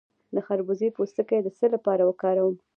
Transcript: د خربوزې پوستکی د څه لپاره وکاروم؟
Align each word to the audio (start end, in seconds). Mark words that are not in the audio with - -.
د 0.35 0.37
خربوزې 0.45 0.87
پوستکی 0.97 1.39
د 1.43 1.47
څه 1.57 1.65
لپاره 1.75 2.03
وکاروم؟ 2.09 2.55